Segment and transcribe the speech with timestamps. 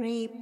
[0.00, 0.40] Reborn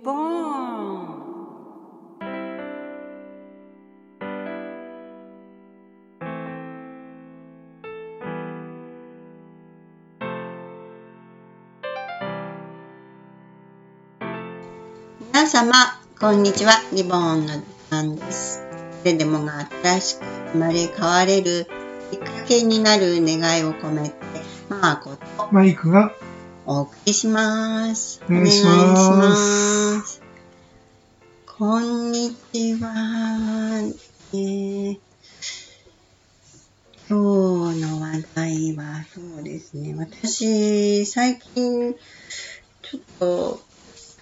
[15.19, 15.73] 皆様、
[16.21, 16.75] こんにちは。
[16.93, 18.63] リボンの時間です。
[19.03, 21.67] 誰でもが新しく生まれ変われる
[22.13, 24.15] きっかけになる願いを込めて、
[24.69, 26.13] マーコとマイクが、
[26.71, 28.21] お送りします。
[28.29, 30.23] お願いしますます
[31.47, 33.91] こんにちは。
[34.35, 34.99] えー
[37.09, 39.95] 今日の話題はそうですね。
[39.97, 41.95] 私、最近、
[42.83, 43.61] ちょっと、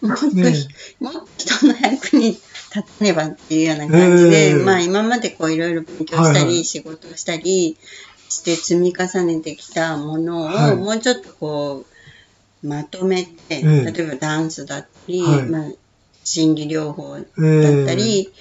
[0.02, 0.54] もっと、ね
[1.00, 2.40] もっと人の役に立
[2.70, 7.76] たねばっていうような感じで、ええまあ今までこういろいろ勉強したり、はいはい仕事をしたり
[8.28, 11.95] して積み重ねてきたものを、はいもうちょっとこう、
[12.62, 13.92] まとめて、ええ。
[13.92, 15.42] 例えばダンスだったり、はい。
[15.46, 15.70] まあ、
[16.24, 18.32] 心理療法だえったり、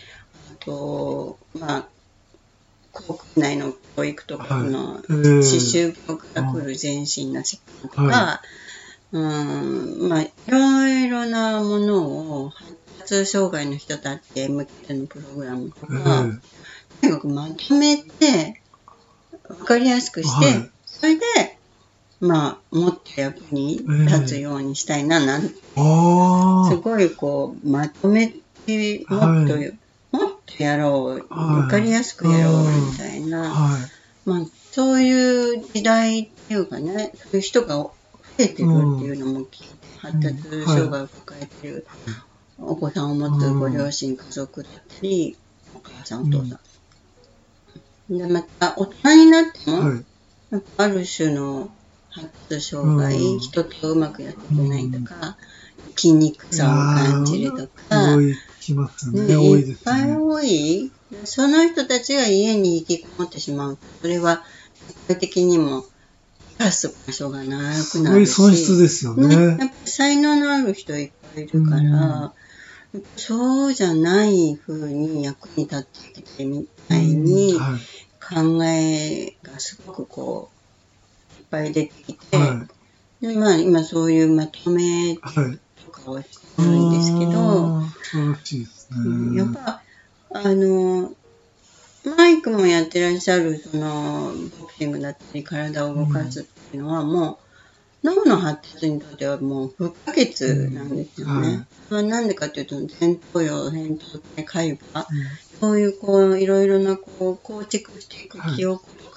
[0.51, 1.87] あと、まあ、
[2.93, 8.41] 国内の教育とかのえー歯周病から来る全身の疾患とか、は
[9.11, 16.39] うん、まあ、いろいろなものを発達障害の人たちへ向けてのプログラムとえか、ー
[17.01, 18.61] とにかくまとめて、
[19.47, 20.71] わかりやすくして、はい。
[20.85, 21.23] それで、
[22.19, 28.33] まあ、もっと役に立つようにしたいな、なんて、あすごいこう、まとめ
[28.65, 29.79] て、もっと、はい。
[30.11, 33.77] もっとやろう、はいわかりやすくやろう、みたいあ、な、は
[34.25, 37.93] まあ、そういう時代っていうかね、そういう人が増
[38.39, 41.85] えてるっていうのも聞いて、発達障害を抱えてる
[42.57, 45.37] お子さんを持つご両親、家族だったり、
[45.73, 46.59] お母さん、お父さ
[48.09, 48.17] ん。
[48.17, 49.73] で、また、大人になってい。
[49.73, 50.03] も、
[50.77, 51.69] ある種の
[52.15, 55.37] 発達障害、うん人とうまくやっていけないとか、
[55.97, 59.35] 筋肉さを感じるとか、いね、ね。
[59.35, 60.15] 多いですいっぱいね。
[60.17, 60.91] 多い。
[61.25, 63.77] その人たちが家に引きこもってしまう。
[64.01, 64.43] それは、
[65.07, 65.85] 社会的にも、
[66.57, 68.41] 生かす場所がなくすなるし。
[68.41, 69.35] ごい損失ですよね。
[69.35, 69.73] やっね。
[69.83, 72.33] ぱ才能のある人いっぱいいるから、
[73.17, 75.83] そうじゃない風に役に立っ
[76.13, 77.59] てきてみたいに。
[78.27, 80.54] 考えがすごくこう、
[81.49, 82.67] ぱい出てきて、は
[83.21, 85.17] でまあ今そういうまとめい。
[85.21, 85.59] はい。
[85.83, 88.59] とかをしてるんですけど、あー素晴らしい
[89.31, 89.37] ね。
[89.37, 89.81] やっぱ、
[90.33, 91.13] あの、
[92.17, 97.39] マイクもやってらっしゃる、その、ボクシングだったり、体を動かすっていうのは、も
[98.03, 100.39] う、脳の発達にとってはもう不可欠
[100.71, 101.33] なんですよね。
[101.33, 103.99] うんはいそれはなんでかというと、前頭葉、扁桃
[104.35, 105.05] 体、海馬、
[105.59, 109.14] そういうこう、いろいろなこう、構築していくはい記憶とか、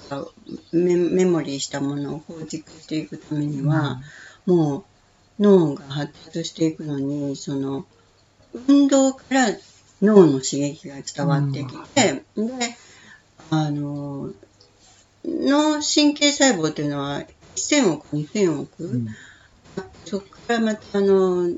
[0.71, 4.01] メメモリーしたものを構築していくためには、
[4.45, 4.85] もう
[5.39, 7.85] 脳が発達していくのに、その、
[8.67, 9.47] 運動から
[10.01, 12.77] 脳の刺激が伝わってきて、で、
[13.51, 14.31] あの、
[15.25, 17.23] 脳神経細胞というのは
[17.55, 19.07] 1000億、2000億、うん。
[20.05, 21.49] そこからまたあの、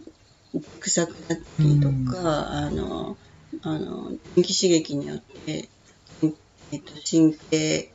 [0.53, 3.17] 育作だったりとか、あの、
[3.61, 5.69] あの、電気刺激によって、
[6.72, 7.94] えっと、神経、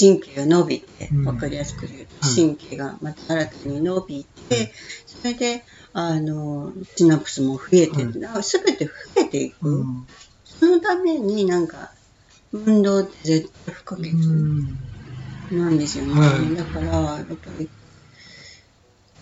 [0.00, 1.26] 神経が伸びてう、ん。
[1.26, 4.72] わかりやすく言うと、はい神経がまた新たに伸びて、
[5.06, 8.42] それで、あの、シナプスも増えて、はい。
[8.42, 9.68] すべて増えていく。
[9.68, 10.06] うん。
[10.44, 11.92] そのためになんか、
[12.52, 16.12] 運動って絶対不可欠うんなんですよね。
[16.12, 16.54] はい。
[16.54, 17.70] だから、やっぱり、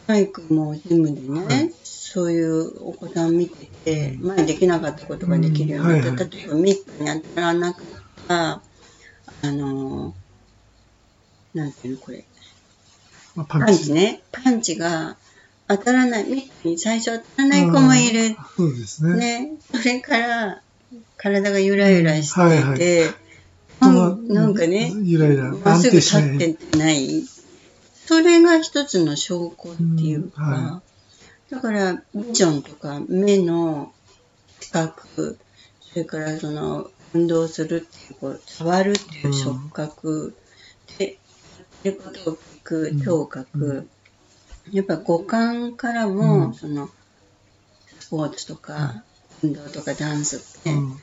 [0.07, 1.71] マイクもジムでね、はい。
[1.83, 6.25] そういうお子さん見てて、前できなかったことができるようになった。
[6.25, 7.85] 例えば、ミットに当たらなかっ
[8.27, 8.63] た、
[9.43, 10.15] あの、
[11.55, 12.25] なんていうの、これ。
[13.35, 14.23] まあパパンチね。
[14.33, 15.17] パンチが
[15.69, 18.37] 当たらない、に最初当たらない子もいる。
[18.57, 19.17] そうですね。
[19.41, 19.53] ね。
[19.73, 20.63] それから、
[21.17, 23.15] 体がゆらゆらしていて、はいはい
[23.81, 25.97] うんなんかね、ゆらゆら、まっすぐ。
[25.99, 27.23] 立ってない。
[28.07, 30.83] それが一つの証拠っていうか、うんは
[31.51, 33.93] だから、ビジョンとか目の
[34.61, 35.39] 視覚、
[35.81, 40.48] それからその、運動するっていう、こう、触るっていう触覚、で、
[41.89, 43.89] やることを聞く聴覚、
[44.73, 46.55] やっぱ五感からも、うん。
[46.55, 46.89] その、
[48.01, 49.05] スポーツとか、
[49.43, 50.97] 運動とかダンスって、うん。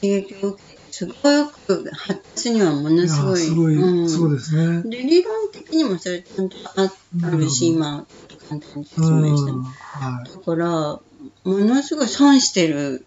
[0.00, 4.08] 刺激を受けて、すごく発達にはものすごい、すごい、うん。
[4.08, 4.82] そうですね。
[4.88, 6.92] で、理論的にもそれちゃんとあ
[7.24, 7.74] あるし、うん。
[7.74, 8.06] 今、
[8.48, 9.52] 簡単に説うん明した。
[9.52, 11.02] はだから、も
[11.44, 13.04] のすごい損してる。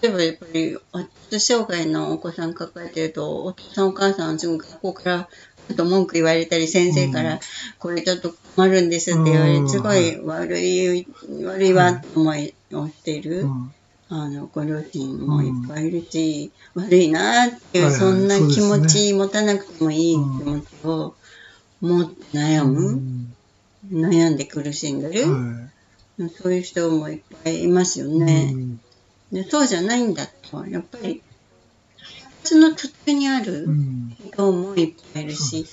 [0.00, 7.40] 例えばやっぱり、発達障害のお子さん抱えてると、お父さんお母さんはすぐ学校からょっと文句言われたり、先生から、
[7.78, 11.06] これちょっと困るんですって言われすごい悪い、
[11.44, 13.72] 悪いわって思いをしている、うん。
[14.08, 21.14] あの、ご両親もいっぱいいるし、悪いなっていう、そんな気持ち持たなくてもいい気持ちを
[21.80, 23.34] 持って悩うむ、ん。
[23.90, 25.70] 悩んで苦しんでる、は
[26.40, 28.54] そういう人もいっぱいいますよいね。
[29.48, 31.22] そうじゃないんだと、やっぱり、
[32.44, 34.16] その途中にあるうん。
[34.32, 35.66] 人もいっぱいいるし、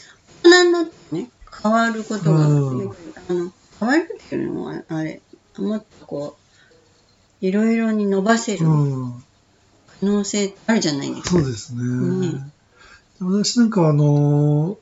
[0.44, 1.30] 大人になってね、
[1.62, 2.92] 変わることが、うん。
[3.30, 5.21] あの変わるっていうのは、あれ、
[5.57, 6.38] もっとこ
[7.42, 9.24] う、いろいろに伸ばせるうん。
[10.00, 11.30] 可能性あるじゃないですか。
[11.30, 11.83] そうですね。
[11.83, 12.51] ん
[13.19, 14.77] 私なんかあのー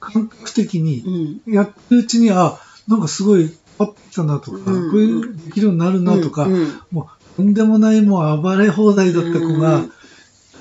[0.00, 1.54] 感覚的にうん。
[1.54, 4.90] やってるうちに、あ、なんかすごい変わったなとか、うん。
[4.90, 6.80] こういうできるようになるなとか、うんうん。
[6.90, 9.92] もうとんでもないもう暴れ放題だった子が、うん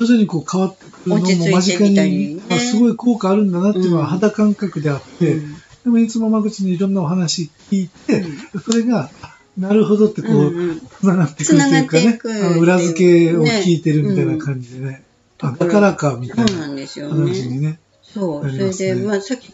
[0.01, 2.41] 徐々にこう変わってくるのも間近に、ね。
[2.49, 4.07] あすごい効果あるんだなっていうのはうん。
[4.07, 5.55] 肌感覚であって、うん。
[5.83, 15.03] でもいつも間口にいろんなお話聞いて、うそれが、あなるほどってこう、つながってくるというかね、くあの裏付けを聞いてるみたいねな感じでね、
[15.43, 15.49] うん。
[15.49, 17.21] あだからか、みたいなそうなんですよね。
[17.21, 17.79] 話にね。
[18.01, 18.47] そう。
[18.47, 19.53] なそれで、まあ、さっき、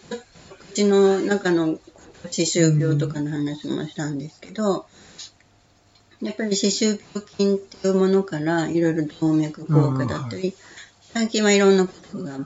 [0.71, 1.77] 口の中の
[2.31, 4.85] 歯周病とかの話もしたんですけど、
[6.21, 10.53] やっぱり歯周病菌っていうものから、いろいろ動脈硬化だったり、
[11.13, 12.37] 最近はいろんなことが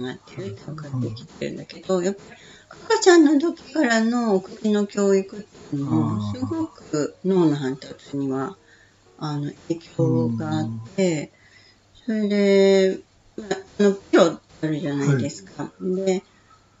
[0.00, 8.56] なってるって分かってきてるんだけど、やっぱり赤ちゃんの時からのお口の教育っていうのも、すごく脳の発達には、
[9.18, 11.32] あの、影響があって、
[12.04, 13.00] それで、
[13.36, 13.48] まあ、
[13.80, 15.72] あの、ベロってあるじゃないですか。
[15.80, 16.22] で、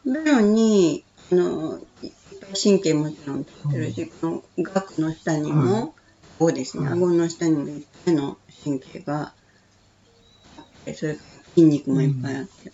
[0.04, 4.44] ベロに、あの、いっぱい神経もちろんついてるし、この
[4.74, 5.94] 顎の下にも、
[6.34, 6.92] はいこうですね、はい。
[6.98, 9.34] 顎の下にもいっぱいの神経が
[10.56, 12.72] あって、それから筋肉もいっぱいあって。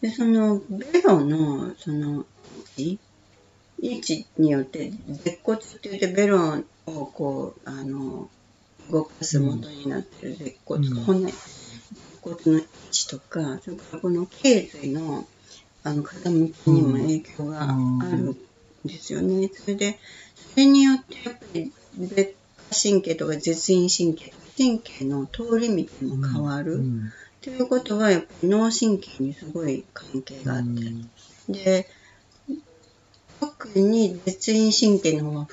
[0.00, 0.60] で、その、
[0.92, 2.24] ベロの、その、
[2.76, 3.00] 位置？
[3.80, 8.30] 位置によって、舌骨って言ってベロをこう、あの、
[8.90, 11.04] 動かす元になってる舌骨、うん。
[11.04, 11.38] 骨、舌
[12.22, 15.26] 骨の位置とか、それからこの頸髄の、
[15.82, 17.66] あの、傾きにも影響があ
[18.10, 18.36] るん
[18.84, 19.50] ですよね。
[19.52, 19.98] それで、
[20.52, 22.43] それによってやっぱり、舌下
[22.74, 26.74] 神経とか絶陰神経、神経の通り道も変わる。
[26.74, 27.12] うん
[27.44, 31.52] ということは、やっぱり脳神経にすごい関係があって。
[31.52, 31.86] で、
[33.38, 35.44] 特に絶陰神経の方は、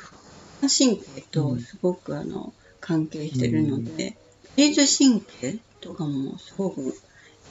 [0.62, 4.16] 副神経とすごくあの関係してるので、
[4.56, 6.96] 自律神経とかもすごく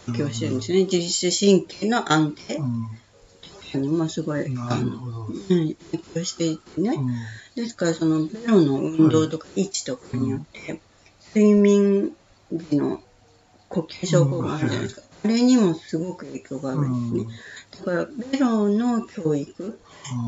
[0.06, 0.84] 影響してるんですよね。
[0.84, 2.58] 自律神経の安定
[3.74, 4.44] うんにもすごい、
[5.92, 6.90] 影響していてね。
[6.90, 7.62] うん。
[7.62, 10.80] ですから、そのベロの運動とか位置とかによって、
[11.34, 12.12] 睡眠
[12.52, 13.00] 時の
[13.68, 15.02] 呼吸症候群あるじゃないですか。
[15.22, 17.40] あれにもすごく影響があるんですね。
[17.78, 19.80] だから、ベロの教育、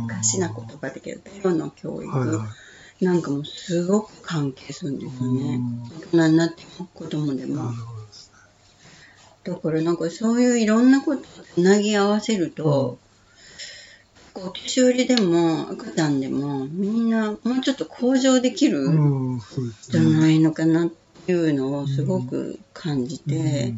[0.04, 2.44] おかしな言葉だけど、ベロの教育はいは
[3.00, 3.04] い。
[3.04, 5.56] なんかもすごく関係するんですよね。
[5.56, 5.82] うん。
[6.14, 7.72] 大人になっても子供でも。
[9.44, 11.24] だからなんかそういういろんなことを
[11.54, 13.00] つなぎ合わせると、
[14.34, 18.88] こうお年寄りでも赤ちゃんでもみんなもうちょっと向上できる
[19.88, 20.20] じゃね。
[20.20, 20.90] ないのかなっ
[21.26, 23.74] ていうのをすごく感じて、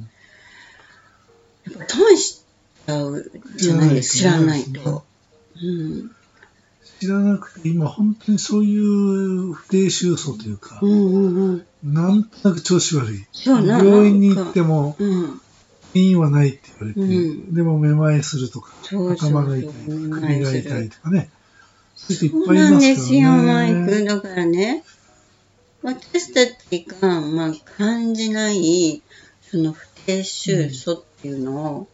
[1.65, 2.43] やっぱ損し
[2.87, 5.05] ちゃうじゃないですか、知らないと。
[5.63, 6.11] うん
[7.01, 11.67] 知らなくて、今本当にそういう不定収束というかう、んうんうん。
[11.83, 13.27] なんとなく調子悪い。
[13.45, 14.75] 病院に行っても。
[14.83, 15.41] も、うん。
[15.95, 21.31] 原因はないって言われて、うんでもめまいするとか、頭が痛い、めまい首が痛いとかね。
[21.95, 22.79] そういう人いっそうぱいいなん。
[22.81, 24.05] ですよ、マイク。
[24.05, 24.85] だからね、
[25.83, 29.03] 私たちが、まあ、感じない、
[29.43, 31.89] その不定収束っていうのを、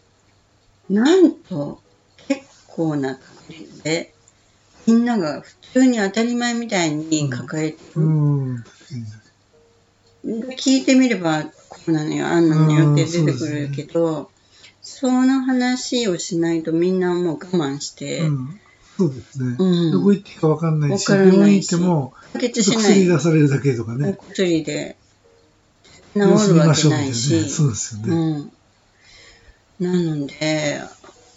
[0.89, 1.81] なんと、
[2.29, 4.15] 結構な確率で、
[4.87, 8.01] みんなが普通に当たり前みたいに抱えてる。
[8.01, 8.57] うん。
[8.57, 8.85] 確か
[10.25, 11.51] に聞いてみれば、こ
[11.87, 14.31] うなのよ、あんなのよって出てくるけど、
[14.83, 18.61] その話をしないとみんなもう我慢して、うん。
[18.97, 19.57] そうですね。
[19.59, 22.13] うんどこ行っていいかわかんないし、わからないし病院行っても。
[22.35, 24.19] 薬出されるだけとかおね。
[24.31, 24.97] 薬で
[26.15, 27.49] 治るわけないし。
[27.49, 28.53] そうですよね。
[29.81, 30.07] うん。
[30.15, 30.83] なので、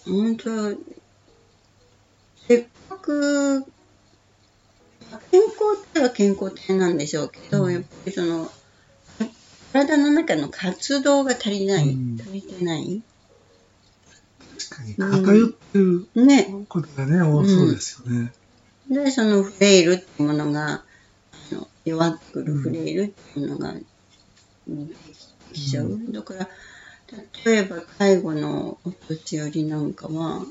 [0.06, 0.76] 本当
[2.48, 3.64] せっかく、
[5.32, 8.52] 健康っては健康体なんでしょうけど、うんやっぱりその、
[9.74, 12.18] 体の中の活動が足りない、うん。
[12.22, 13.02] 足りてない。
[14.70, 14.94] 確かに。
[14.96, 16.48] 偏ってるね。
[16.70, 18.32] ことがね、多そうですよね。
[18.90, 20.84] で、そのフレイルっていうものが、
[21.52, 23.82] あの弱ってくるフレイルっていうのがで
[25.54, 26.00] きちゃう。
[26.10, 26.48] だから、
[27.44, 30.46] 例えば介護のお年寄りなんかは、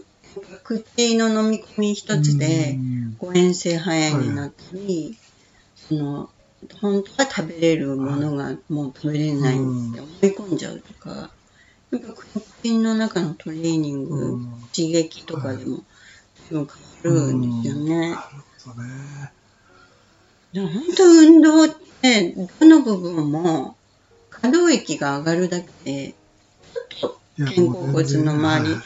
[0.64, 3.16] 口の飲み込み一つでうん。
[3.18, 5.16] 誤嚥性肺炎になったり、
[5.76, 6.30] その、
[6.80, 9.96] 本当は食べれるものがもう食べれないって思い
[10.36, 11.30] 込んじゃうとか、
[11.90, 12.14] やっぱ
[12.62, 14.62] 口の中のトレーニング、うん。
[14.74, 15.82] 刺激とかでも、
[16.48, 16.68] 随分
[17.02, 18.10] 変わるんですよね。
[18.10, 18.22] なる
[18.64, 19.32] ほどね。
[20.52, 23.76] でも本当運動って、どの部分も
[24.30, 26.14] 可動域が上がるだけで、
[26.90, 28.76] ちょっと肩甲骨の周り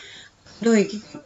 [0.60, 1.22] 可動域が変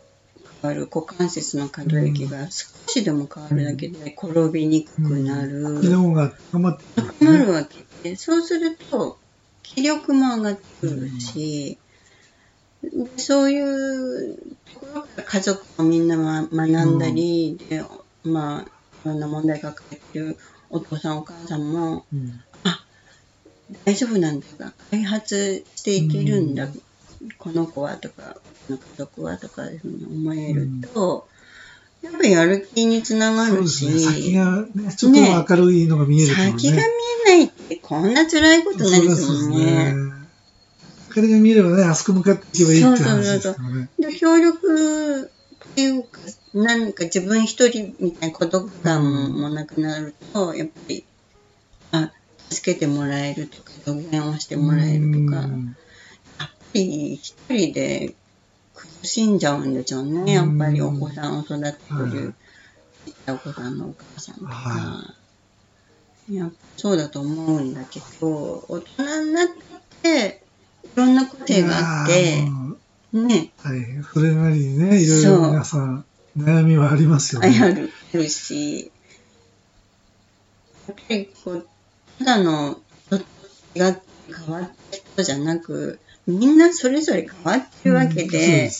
[0.69, 7.39] わる、股関節の可動域が少しでも変わるだけで転びにくくなる、機能が高まってく高まる。
[7.39, 7.47] ね。
[7.47, 9.19] るわけで、そうすると
[9.63, 11.79] 気力も上がってくるし、
[12.83, 12.89] で
[13.19, 14.37] そういう
[14.73, 17.85] ところから家族もみんなま学んだり、で、
[18.25, 18.63] まあ、
[19.05, 20.37] いろんな問題が抱えてる
[20.71, 22.41] お父さんお母さんも、うん。
[23.85, 26.83] 大丈夫なんだが、開発していけるんだ、うん。
[27.39, 28.41] この子はとか、こ
[28.71, 31.29] の家族はとかいうふうに思えると、
[32.03, 33.99] やっぱりやる気につながるし、ね。
[33.99, 36.35] 先がね、ちょっと明るいのが見えるね。
[36.53, 36.83] 先が見
[37.27, 39.95] えないってこんな辛いことないですもんね。
[41.09, 43.91] 明かりが見えればね、あそこ向かっていけばいいって話ですからね。
[43.99, 45.31] で協力
[45.71, 46.21] っていうか、
[46.55, 51.05] 何か自分一人みたいな孤独感もなくなると、やっぱり、
[51.93, 52.13] あ、
[52.49, 55.77] 助けてもらえるとか、助言をしてもらえるとか、うん
[56.39, 58.15] やっぱり一人で苦
[59.03, 60.33] しんじゃうんでしょうね。
[60.33, 61.77] やっぱりお子さんを育てて
[62.17, 62.35] る、
[63.29, 64.51] お子さんのお母さんとか。
[64.51, 65.15] は
[66.29, 69.47] いやそうだと思うんだけど、大人になっ
[70.01, 70.43] て、
[70.85, 72.45] いろんな個性があって
[73.13, 73.85] ね、はい。
[74.15, 76.05] それなりにね、いろいろ皆さん、
[76.39, 77.59] 悩みはありますよあね。
[77.75, 78.93] るあるし、
[80.87, 81.67] やっぱりこう、
[82.21, 82.81] ただの
[83.75, 84.03] 違って
[84.47, 85.99] 変わった人じゃなく、
[86.39, 88.71] みんなそれぞれ変わってるわけで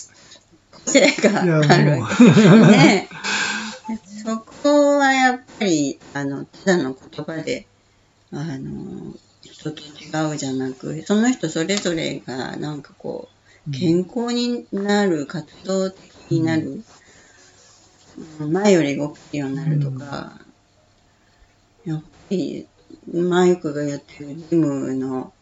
[0.71, 2.33] 個性があるもわけで。
[2.33, 3.09] すよね。
[4.23, 7.67] そこはやっぱり、あの、ただの言葉で、
[8.31, 13.27] あの、人と違うじゃなく、その人それぞれがなんかこ
[13.67, 16.83] う、う、健康になる、活動的になる、
[18.39, 18.53] うん。
[18.53, 20.39] 前より動けるようになるとか、
[21.85, 22.67] やっぱり、
[23.11, 25.33] マイクがやってるジムの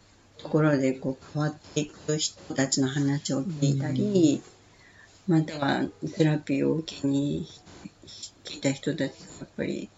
[0.42, 4.42] ところでこう変わっていく人たちの話を聞いたり、
[5.26, 7.46] またはセラピーを受けに
[8.42, 9.90] 来た人たちがやっぱり、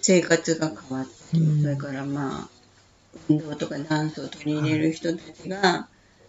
[0.00, 1.62] 生活が変わって、うん。
[1.62, 2.48] それからまあ、
[3.28, 5.88] 運動とかダンスを取り入れる人たちが、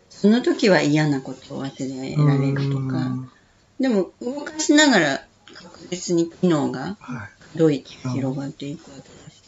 [0.09, 3.31] その時は嫌なことを忘れられるとか、うん。
[3.79, 7.57] でも動かしながら確実に機能がはい。
[7.57, 9.43] どう域が広がっていくわけだし、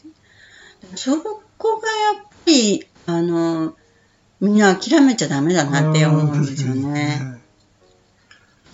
[0.96, 1.18] そ
[1.58, 3.76] こがやっぱり、あの、
[4.40, 7.38] みんな諦めちゃダメだなって思うんですよね。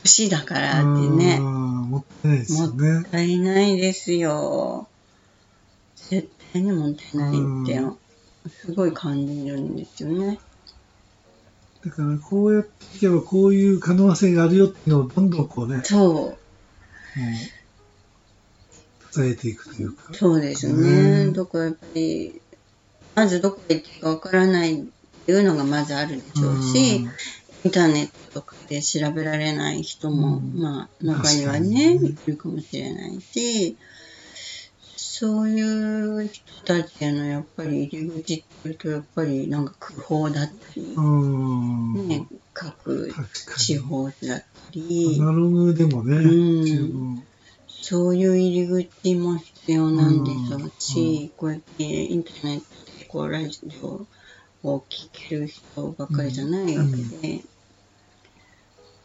[0.03, 1.37] 年だからってね。
[1.39, 3.05] うんもったいないですもっよね。
[3.11, 4.87] たいないですよ。
[5.95, 10.39] 絶対にもったいないって、すごい感じるんですよね。
[11.85, 16.29] だから、こうやっていけば、こういう可能性があるよっていうのをどんどんこうね、もそう。
[16.29, 16.37] う
[19.15, 20.13] 伝えていくというか。
[20.13, 21.31] そうですねね。
[21.31, 22.41] だからやっぱり、
[23.15, 24.85] まずどこへ行っていいかわからないっ
[25.25, 33.77] ていうのがまずあるでしょうし、インターネットとかで調べられない人も、うんまあ、中にはね、いるかもしれないし、
[34.95, 42.07] そういう人たちへのやっぱり入り口っていうと、やっぱりなんか空砲だったり、うん。
[42.09, 43.13] ね、各
[43.55, 43.79] 地に。
[43.79, 44.41] 方だったア
[44.71, 46.81] り、ナログでもね、う
[47.13, 47.23] ん。
[47.67, 52.61] そういう入り口も必要なんでしょうし、こうやってインターネッ
[53.13, 54.07] こうラジオ
[54.67, 57.41] を聞ける人ばっかりじゃないわけで、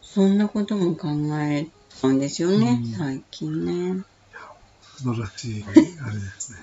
[0.01, 1.67] そんなことも考え
[2.01, 4.03] たんですよね、うん最近ね。
[4.97, 6.57] 素晴らしい、あれですね。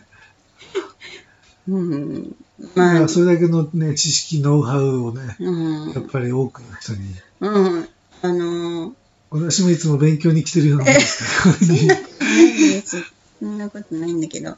[1.68, 2.36] うん。
[2.74, 6.02] まあら、それだけのね、知識、ノウハウをね、うんやっ。
[6.02, 7.14] ぱり多くの人に。
[7.42, 7.88] うん。
[8.22, 8.96] あの
[9.30, 12.96] 私もいつも勉強に来てるようなんですけど、 そんなことないです。
[13.38, 14.56] そんなことないんだけど、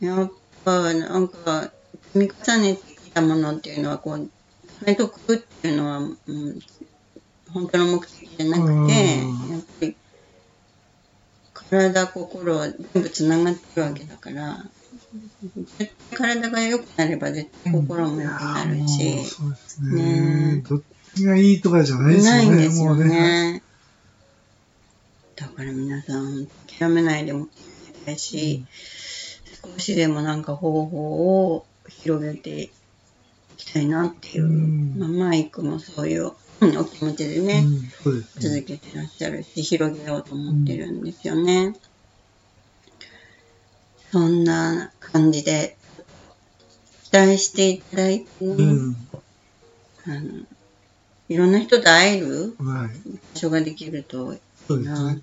[0.00, 0.32] やっ
[0.64, 1.70] ぱなんか
[2.12, 4.28] 積み重ねてきたものっていうのはこう、貯
[4.86, 6.58] めとくっていうのは、うん、
[7.52, 9.96] 本当の目的じゃなくて、うんやっぱり
[11.68, 14.64] 体、心は全部つながってるわけだから、
[15.78, 20.82] 絶対体が良くなれば絶対心も良くなるしもう、そうですねねどっ
[21.14, 22.38] ちがいいとかじゃないですよね。
[22.38, 23.04] ないんですよね。
[23.04, 23.62] ね。
[25.36, 26.46] だから皆さん、
[26.78, 27.48] 諦めないでも
[28.06, 28.64] らいし、
[29.64, 32.70] 少しでもなんか方法を広げて
[33.56, 38.40] きたいなっていうう、んまあ、マイクもそういううんお気持ちでね、うん。
[38.40, 41.74] 続けてらっしゃるし、広げようと思ってるんですよね。
[44.10, 45.76] そんな感じで、
[47.04, 48.96] 期待していただいてね、うん。
[50.06, 50.44] あの
[51.28, 53.10] いろんな人と会えるはい。
[53.34, 55.22] 場所ができるといいなですね。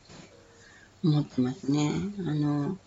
[1.03, 1.91] 思ってますね。
[2.27, 2.77] あの、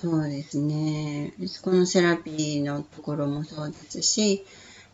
[0.00, 1.32] そうですね。
[1.62, 4.44] このセラピーのところもそうですし、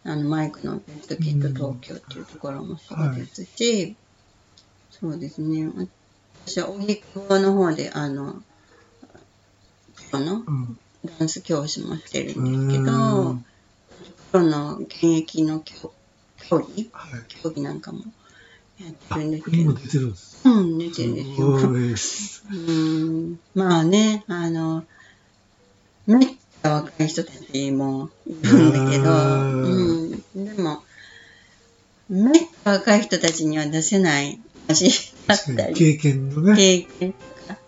[0.04, 3.96] あの、マイクのベストキット東京っていうところもそうですし、
[4.90, 5.68] そうですね。
[6.46, 8.34] 私は荻窪の方で、あの、
[10.10, 10.78] プロのうん。
[11.18, 13.36] ダンス教師もしてるうんですけど、
[14.30, 15.92] プロの現役の競
[16.48, 17.22] 競技はい。
[17.28, 17.98] 競技なんかも
[18.78, 20.42] やってあ、るんですけど国も、出てるんです。
[20.44, 21.96] うん、出てるんですよ。
[21.96, 22.44] す。
[22.52, 22.91] うん
[23.54, 24.84] まあね、あの、
[26.06, 30.82] めっちゃ若い人たちもいるんだけど、うんうん、でも、
[32.08, 34.90] めっちゃ若い人たちには出せない味
[35.26, 36.56] だったり、経験のね。
[36.56, 37.58] 経験とか、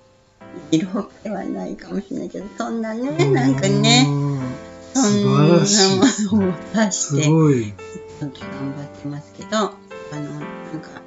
[0.71, 4.41] いるほかではないかもしれないけど、そんなね、なんかね、うん。
[4.95, 7.73] そんなものを出すして、ごい。
[8.21, 9.71] ちょっと頑張ってますけど、あ
[10.13, 10.43] の、なん
[10.81, 11.03] か、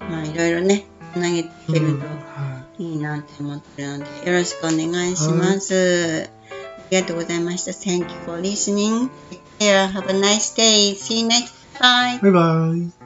[0.00, 6.28] まあいろいろね、つなげていけると、はいいいなって思ってるので、よろしくお願いします。
[6.28, 7.72] ありがとうございました。
[7.72, 9.10] Thank you for listening.
[9.30, 9.88] Take care.
[9.88, 10.94] Have a nice day.
[10.96, 12.20] See you next time.
[12.20, 13.03] Bye bye.。